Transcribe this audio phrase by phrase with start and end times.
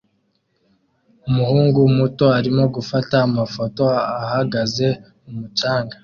[1.29, 3.83] Umuhungu muto arimo gufata amafoto
[4.23, 4.87] ahagaze
[5.23, 5.95] mumucanga